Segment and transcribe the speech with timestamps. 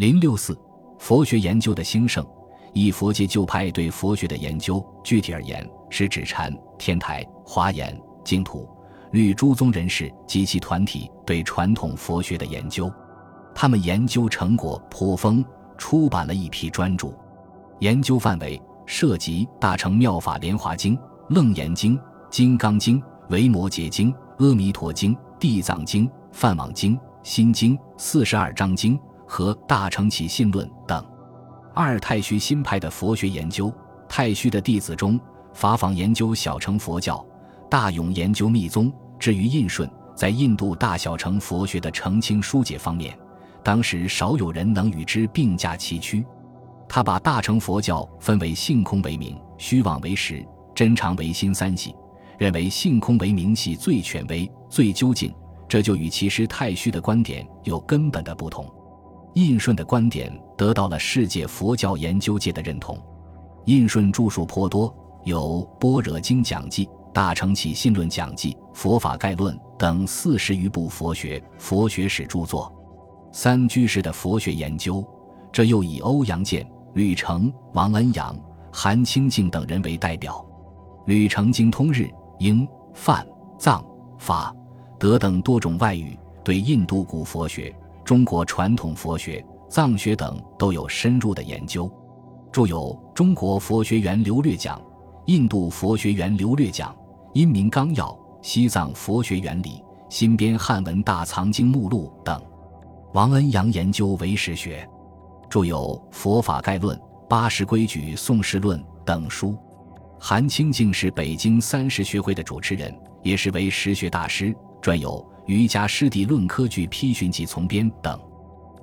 [0.00, 0.58] 零六四，
[0.98, 2.26] 佛学研究的兴盛，
[2.72, 8.66] 以佛界旧派对佛学的研究，具体而言是指禅、天台、华严、净土、
[9.10, 12.90] 律诸宗人士及其团体对传统佛学的研究。
[13.54, 15.44] 他们研究成果颇丰，
[15.76, 17.12] 出版了一批专著，
[17.80, 20.96] 研究范围涉及《大乘妙法莲华经》
[21.28, 21.94] 《楞严经》
[22.30, 22.98] 《金刚经》
[23.28, 28.96] 《维摩诘经》《阿弥陀经》《地藏经》《梵网经》《心经》《四十二章经》。
[29.30, 31.06] 和大乘起信论等，
[31.72, 33.72] 二太虚新派的佛学研究，
[34.08, 35.20] 太虚的弟子中，
[35.54, 37.24] 法舫研究小乘佛教，
[37.70, 38.92] 大勇研究密宗。
[39.20, 43.16] 至于印顺，在印度大小乘佛学的澄清疏解方面，
[43.62, 46.26] 当时少有人能与之并驾齐驱。
[46.88, 51.94] 他把大乘佛教分为性空为名，虚妄为实，真常为心三系，
[52.36, 55.32] 认为性空为名系最权威、最究竟，
[55.68, 58.68] 这就与其师太虚的观点有根本的不同。
[59.34, 62.98] 印顺的观点得到了世界佛教研究界的认同。
[63.66, 65.40] 印顺著述颇多，有
[65.78, 72.72] 《般若经讲记》《大乘起信论讲记》《佛法概论》等四十余部佛学佛学史著作。
[73.32, 75.06] 三居士的佛学研究，
[75.52, 78.36] 这又以欧阳健、吕澄、王恩阳、
[78.72, 80.44] 韩清净等人为代表。
[81.06, 83.24] 吕澄精通日、英、梵、
[83.58, 83.84] 藏、
[84.18, 84.54] 法、
[84.98, 87.72] 德等多种外语，对印度古佛学。
[88.10, 91.88] 中国传统佛学、藏学等都有深入的研究，
[92.50, 94.76] 著有《中国佛学源流略讲》
[95.26, 96.92] 《印度佛学源流略讲》
[97.34, 98.06] 《阴明纲要》
[98.42, 99.68] 《西藏佛学原理》
[100.08, 102.42] 《新编汉文大藏经目录》等。
[103.14, 104.84] 王恩阳研究唯识学，
[105.48, 109.56] 著有《佛法概论》《八识规矩宋释论》等书。
[110.18, 115.24] 韩清净是北京三十学会的主持人，也是唯识学大师，专有。
[115.50, 118.16] 瑜伽师弟论科举批训及从编等。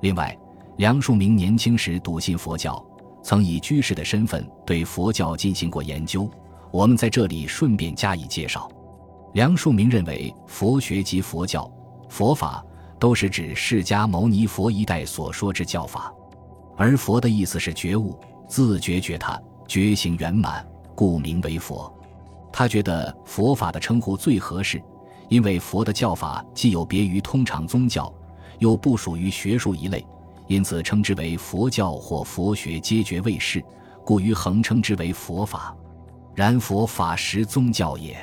[0.00, 0.38] 另外，
[0.76, 2.80] 梁漱溟年轻时笃信佛教，
[3.20, 6.30] 曾以居士的身份对佛教进行过研究。
[6.70, 8.70] 我们在这里顺便加以介绍。
[9.32, 11.68] 梁漱溟认为，佛学及佛教、
[12.08, 12.64] 佛法
[12.96, 16.14] 都是指释迦牟尼佛一代所说之教法，
[16.76, 19.36] 而佛的意思是觉悟、自觉觉他、
[19.66, 21.92] 觉醒圆满，故名为佛。
[22.52, 24.80] 他觉得佛法的称呼最合适。
[25.32, 28.12] 因为佛的教法既有别于通常宗教，
[28.58, 30.06] 又不属于学术一类，
[30.46, 33.64] 因此称之为佛教或佛学皆觉未世，
[34.04, 35.74] 故于恒称之为佛法。
[36.34, 38.14] 然佛法实宗教也。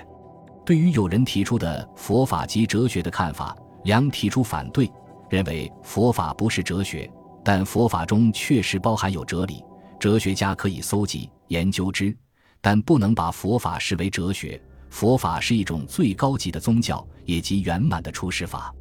[0.63, 4.87] 对于有人提出的佛法即哲学的看法，梁提出反对，
[5.31, 7.11] 认为佛法不是哲学，
[7.43, 9.63] 但佛法中确实包含有哲理，
[9.99, 12.15] 哲学家可以搜集研究之，
[12.61, 14.61] 但不能把佛法视为哲学。
[14.89, 18.73] 佛法是一种最高级的宗教，也即圆满的出世法。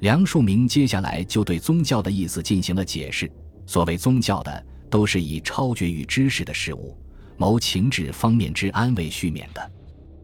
[0.00, 3.30] 梁漱溟接下来就对宗教的意思进行了解释。
[3.66, 6.96] 所谓宗教的，都是以超绝于知识的事物，
[7.36, 9.70] 谋情志方面之安慰续免的。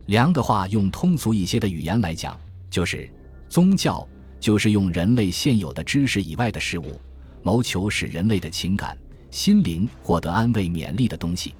[0.06, 3.08] 梁的话用通俗一些的语言来讲，就是
[3.48, 4.06] 宗教
[4.38, 7.00] 就是用人类现有的知识以外的事物，
[7.42, 8.98] 谋求使人类的情感、
[9.30, 11.54] 心灵获得安慰勉励的东西。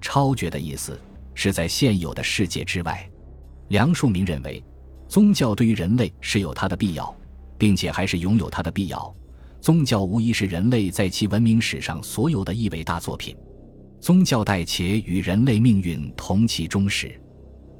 [0.00, 1.00] 超绝的意思。
[1.36, 3.08] 是在现有的世界之外，
[3.68, 4.60] 梁漱溟认为，
[5.06, 7.14] 宗教对于人类是有它的必要，
[7.56, 9.14] 并且还是拥有它的必要。
[9.60, 13.36] 宗教无疑是人类在其文明史上所有的一伟大作品。
[14.00, 17.20] 宗教待且与人类命运同其终始。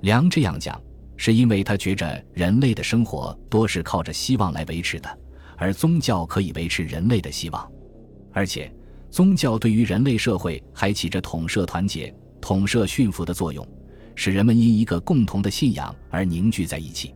[0.03, 0.81] 梁这样讲，
[1.17, 5.19] 是因为他觉着人类的生活多是靠着希望来维持的，
[5.57, 7.71] 而宗教可以维持人类的希望，
[8.33, 8.71] 而且
[9.11, 12.15] 宗教对于人类社会还起着统摄团结。
[12.47, 13.67] 统摄驯服的作用，
[14.15, 17.13] 使人们因一个共同的信仰而凝聚在一起。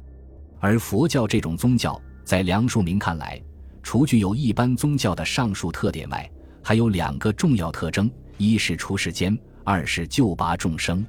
[0.59, 3.41] 而佛教这种宗教，在梁漱溟看来，
[3.81, 6.29] 除具有一般宗教的上述特点外，
[6.65, 11.07] 还有两个重要特征：一是出世间，二是救拔众生。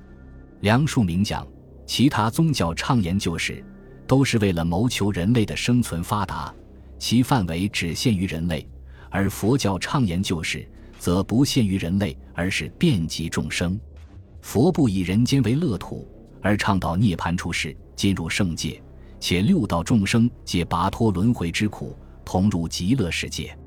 [0.60, 1.48] 梁漱溟讲，
[1.88, 3.66] 其他宗教倡言就是，
[4.06, 6.54] 都是为了谋求人类的生存发达，
[7.00, 8.64] 其范围只限于人类；
[9.10, 13.80] 而佛教倡言就是，则不限于人类，而是遍及众生。
[14.42, 16.08] 佛不以人间为乐土，
[16.42, 18.82] 而倡导涅槃出世，进入圣界，
[19.20, 21.96] 且六道众生皆拔脱轮回之苦，
[22.26, 23.58] 同入极乐世界。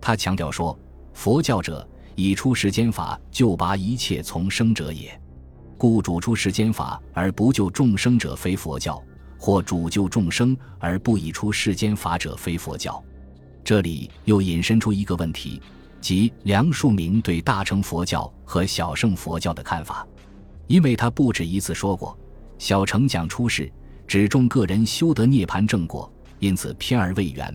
[0.00, 0.76] 他强调说
[1.12, 5.18] ：“佛教者以出世间法救拔一切从生者也，
[5.76, 9.02] 故主出世间法而不救众生者非佛教，
[9.38, 13.02] 或主救众生而不以出世间法者非佛教。”
[13.62, 15.60] 这里又引申出一个问题，
[16.00, 20.06] 即梁漱溟对大乘佛教和小乘佛教的看法。
[20.66, 22.18] 因为他不止一次说过，
[22.58, 23.70] 小乘讲出世，
[24.06, 27.52] 只重个人修得涅槃正果，因此偏而未圆；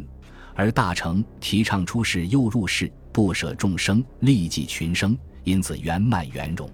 [0.56, 6.70] 而大乘提倡出世又入世，不舍众生，利济群生，因此圆满圆融。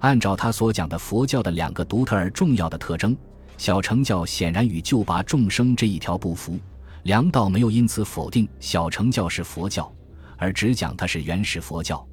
[0.00, 3.16] 按照他所讲的佛教的两个独特而重要的特征，
[3.56, 6.58] 小乘教显然与救拔众生这一条不符。
[7.04, 9.92] 梁道没有因此否定小乘教是佛教，
[10.36, 12.04] 而只讲它是原始佛教。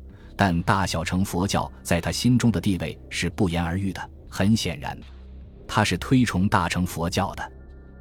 [0.41, 4.09] 但大小乘佛教在他心中的地位是不言而喻的。
[4.29, 4.97] 很显然，
[5.67, 7.51] 他是推崇大乘佛教的。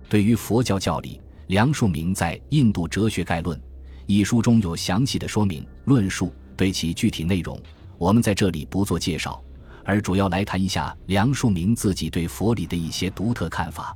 [0.09, 3.59] 对于佛教教理，梁漱溟在《印度哲学概论》
[4.07, 7.61] 一书中有详细的说明论述，对其具体内容，
[7.99, 9.43] 我们在这里不做介绍，
[9.85, 13.93] 而主要来谈一下梁漱溟自己对佛理的一些独特看法。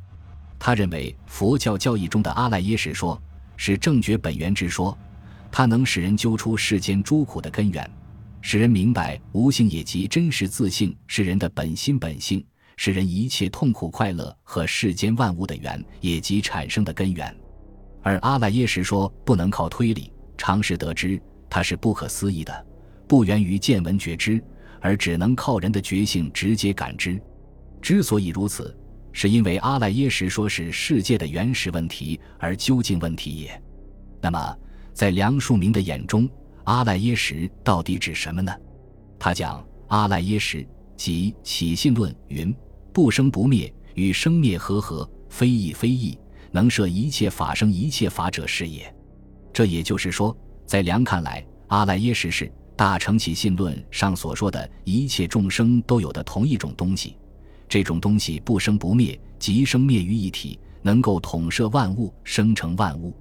[0.59, 3.23] 他认为佛教教义中的阿赖耶识说
[3.57, 4.99] 是正觉本源之说，
[5.53, 7.89] 它能使人揪出世间诸苦的根源。
[8.45, 12.45] 使人明白无性也即真实自性是人的本心本性，
[12.77, 17.35] 是人一切痛苦快乐和世间万物的源，也即产生的根源。
[18.03, 22.67] 而阿赖耶识说不能靠推理常识得知，它是不可思议的，
[23.07, 24.43] 不源于见闻觉知，
[24.81, 27.23] 而只能靠人的觉性直接感知。
[27.81, 28.77] 之所以如此，
[29.13, 33.63] 是因为阿赖耶识说是世界的原始问题，而究竟问题也。
[34.21, 34.59] 那么，
[34.93, 36.29] 在梁漱溟的眼中，
[36.65, 38.53] 阿赖耶识到底指什么呢？
[39.19, 40.67] 他讲阿赖耶识
[40.97, 42.55] 即起信论云：
[42.93, 46.17] 不生不灭，与生灭合合，非异非异，
[46.51, 48.95] 能摄一切法生一切法者是也。
[49.53, 57.17] 这也就是说，在梁看来，阿赖耶识是大乘起信论上所说的一切众生都有的同一种东西。
[57.69, 63.17] 这种东西不生不灭，即生灭于一体，能够统摄万物，生成万物。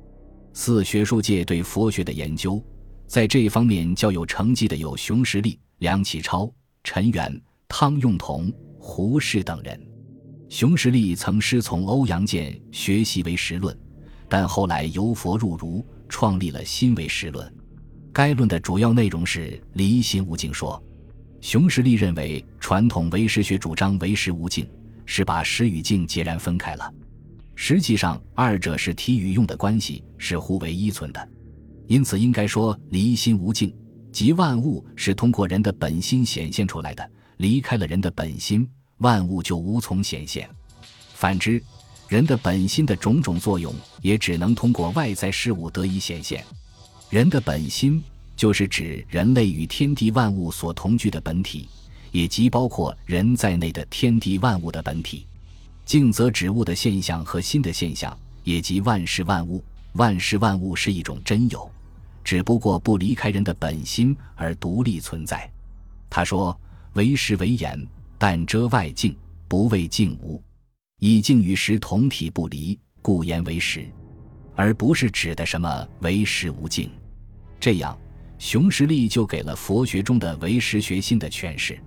[0.54, 2.62] 四学术界对佛学的研究。
[3.12, 6.50] 在这一方面较有成绩的有熊十力、梁启超、
[6.82, 8.50] 陈元、汤用彤、
[8.80, 9.78] 胡适等人。
[10.48, 13.78] 熊十力曾师从欧阳健学习唯识论，
[14.30, 17.54] 但后来由佛入儒，创立了新唯识论。
[18.14, 20.82] 该论的主要内容是离心无境说。
[21.42, 24.66] 熊十力认为，传统唯识学主张唯识无境，
[25.06, 26.90] 是把识与境截然分开了。
[27.56, 31.30] 实际上，二者是体与用的关系，是互为依存的。
[31.92, 33.76] 因此，应该说离心无境，
[34.14, 37.12] 即万物是通过人的本心显现出来的。
[37.36, 38.66] 离开了人的本心，
[39.00, 40.50] 万物就无从显现。
[41.14, 41.62] 反之，
[42.08, 46.46] 人的本心的种种作用，也只能通过外在事物得以显现。
[47.10, 48.02] 人的本心，
[48.38, 51.68] 就是指人类与天地万物所同居的本体，
[52.14, 55.26] 也即包括人在内的天地万物的本体。
[55.84, 59.62] 静则指物的现象和心的现象，也即万事万物。
[59.96, 61.70] 万事万物是一种真有。
[62.24, 65.50] 只不过不离开人的本心而独立存在。
[66.10, 66.60] 他说
[66.94, 67.88] ：“为实为言，
[68.18, 70.42] 但遮外境，不为境无。
[71.00, 73.86] 以境与实同体不离，故言为实，
[74.56, 76.92] 而不是指的什么为实无境。”
[77.60, 77.98] 这样，
[78.38, 81.80] 熊十力就给了佛学中的唯识学心的诠释。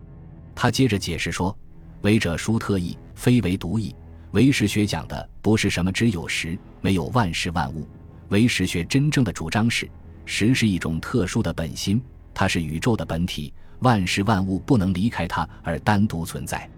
[0.55, 1.57] 他接着解释说
[2.03, 3.95] ：“唯者殊特异，非唯独异。
[4.33, 7.87] 唯识学讲的不是什么只有实，没有万事万物。
[8.31, 9.89] 唯识学真正的主张是。”
[10.27, 16.69] 实是一种特殊的本心，它是宇宙的本体，万事万物不能离开它而单独存在。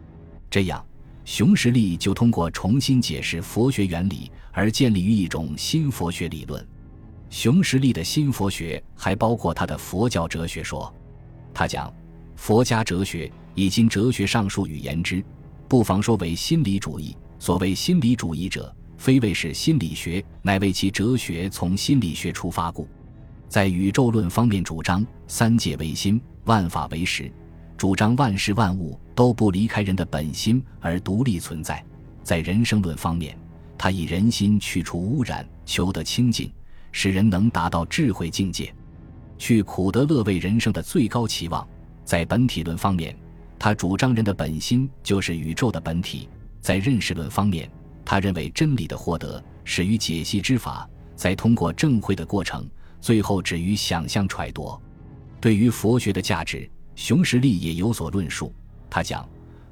[0.50, 0.84] 这样，
[1.24, 6.66] 熊十力就通过重新解释佛学原理而建立于一种新佛学理论。
[7.28, 10.92] 熊十力的新佛学还包括他的佛教哲学说。
[11.52, 11.92] 他讲，
[12.36, 15.24] 佛家哲学以今哲学上述语言之，
[15.68, 17.16] 不妨说为心理主义。
[17.38, 22.88] 所谓心理主义者，非谓是心理学，乃为其哲学从心理学出发故。
[23.48, 27.30] 在宇宙论方面，主张三界为心，万法为识，
[27.76, 31.82] 主张万事万物都不离开人的本心而独立存在。
[32.22, 33.38] 在人生论方面，
[33.78, 36.52] 他以人心去除污染，求得清净，
[36.90, 38.74] 使人能达到智慧境界，
[39.38, 41.66] 去苦得乐为人生的最高期望。
[42.04, 43.16] 在本体论方面，
[43.58, 46.28] 他主张人的本心就是宇宙的本体。
[46.60, 47.70] 在认识论方面，
[48.04, 52.68] 他认为真理的获得始于解析之法，再通过正会的过程。
[53.06, 54.76] 最后止于想象揣度。
[55.40, 58.52] 对于佛学的价值，熊十力也有所论述。
[58.90, 59.24] 他讲，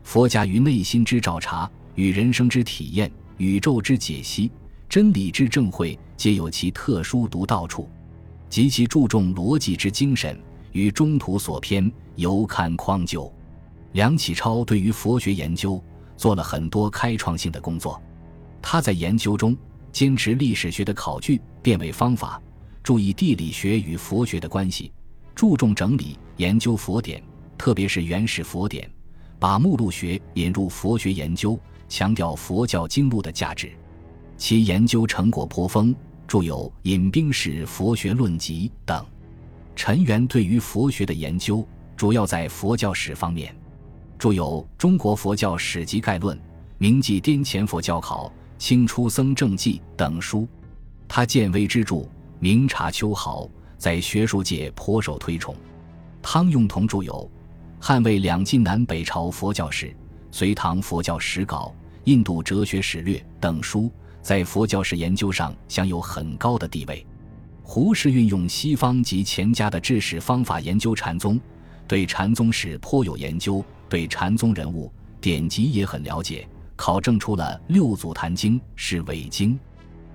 [0.05, 4.53] 佛家于内心之照察、与人生之体验、宇宙之解析、
[4.89, 7.89] 真理之正会，皆有其特殊独到处，
[8.49, 13.29] 极其注重逻辑之精神，与中途所偏，犹堪匡救。
[13.95, 15.83] 梁启超对于佛学研究
[16.17, 18.01] 做了很多开创性的工作。
[18.63, 19.57] 他在研究中
[19.91, 22.41] 坚持历史学的考据、变为方法。
[22.85, 24.93] 注意地理学与佛学的关系，
[25.35, 27.21] 注重整理研究佛典，
[27.57, 28.89] 特别是原始佛典，
[29.39, 33.73] 把目录学引入佛学研究，强调佛教经录的价值。
[34.37, 35.97] 其研究成果颇丰，
[36.29, 39.03] 著有《引兵史佛学论集》等。
[39.75, 43.57] 陈元对于佛学的研究主要在佛教史方面，
[44.19, 46.37] 著有《中国佛教史籍概论》
[46.77, 48.27] 《明记滇黔佛教考》
[48.59, 50.47] 《清初僧正记》等书。
[51.09, 52.07] 他见微知著，
[52.45, 53.49] 明察秋毫，
[53.79, 55.57] 在学术界颇受推崇。
[56.21, 57.27] 汤用彤著有
[57.83, 59.87] 《汉魏两晋南北朝佛教史》
[60.31, 61.75] 《隋唐佛教史稿》
[62.05, 67.07] 《印度哲学史略》等书，在佛教史研究上享有很高的地位。
[67.63, 71.41] 胡适运用西方及钱家的治史方法研究禅宗，
[71.89, 76.47] 对禅宗史颇有研究，对禅宗人物典籍也很了解，
[76.77, 79.59] 考证出了《六祖坛经》是伪经。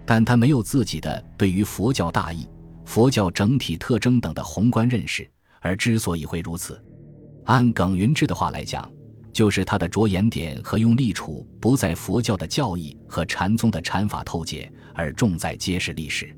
[0.10, 2.48] 但他没有自己的对于佛教大义、
[2.84, 5.30] 佛教整体特征等的宏观认识，
[5.62, 6.84] 而之所以会如此，
[7.46, 8.92] 按耿云志的话来讲，
[9.32, 16.36] 就是他的着眼点和用力处不在佛教的教义和禅宗的禅法透解，而重在揭示历史。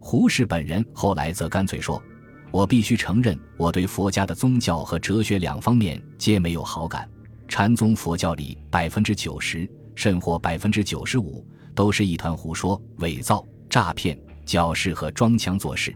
[0.00, 2.02] 胡适本人后来则干脆说
[2.50, 7.08] ：“我必须承认，我对佛家的宗教和哲学两方面皆没有好感。
[7.46, 15.94] 禅宗佛教里百分之九十，甚或百分之九十五，都是一团胡说、伪造、诈骗、矫饰和装腔作势。”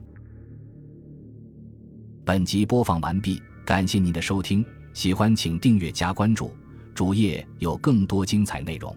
[2.24, 6.52] 本集播放完毕，感谢您的收听，喜欢请订阅加关注，
[6.94, 8.94] 主页有更多精彩内容。